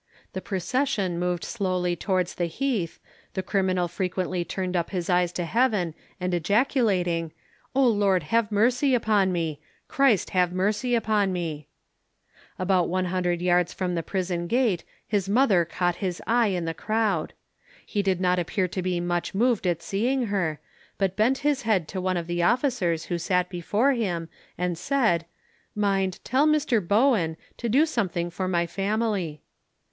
The 0.33 0.41
procession 0.41 1.19
moved 1.19 1.43
slowly 1.43 1.95
towards 1.95 2.33
the 2.33 2.47
heath, 2.47 2.99
the 3.35 3.43
criminal 3.43 3.87
frequently 3.87 4.43
turned 4.43 4.75
up 4.75 4.89
his 4.89 5.11
eyes 5.11 5.31
to 5.33 5.45
heaven, 5.45 5.93
and 6.19 6.33
ejaculating 6.33 7.31
"O 7.75 7.87
Lord, 7.87 8.23
have 8.23 8.51
mercy 8.51 8.95
upon 8.95 9.31
me! 9.31 9.59
Christ, 9.87 10.31
have 10.31 10.53
mercy 10.53 10.95
upon 10.95 11.31
me!" 11.31 11.67
About 12.57 12.89
100 12.89 13.43
yards 13.43 13.73
from 13.73 13.93
the 13.93 14.01
prison 14.01 14.47
gate 14.47 14.83
his 15.07 15.29
mother 15.29 15.65
caught 15.65 15.97
his 15.97 16.19
eye 16.25 16.47
in 16.47 16.65
the 16.65 16.73
crowd. 16.73 17.33
He 17.85 18.01
did 18.01 18.19
not 18.19 18.39
appear 18.39 18.67
to 18.69 18.81
be 18.81 18.99
much 18.99 19.35
moved 19.35 19.67
at 19.67 19.83
seeing 19.83 20.23
her, 20.33 20.59
but 20.97 21.15
bent 21.15 21.37
his 21.45 21.61
head 21.61 21.87
to 21.89 22.01
one 22.01 22.17
of 22.17 22.25
the 22.25 22.41
officers 22.41 23.05
who 23.05 23.19
sat 23.19 23.49
before 23.49 23.91
him, 23.91 24.29
and 24.57 24.79
said, 24.79 25.27
"Mind, 25.75 26.17
tell 26.23 26.47
Mr 26.47 26.81
Bowen 26.81 27.37
to 27.57 27.69
do 27.69 27.85
something 27.85 28.31
for 28.31 28.47
my 28.47 28.65
family." 28.65 29.43